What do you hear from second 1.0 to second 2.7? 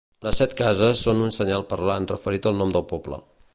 són un senyal parlant referit al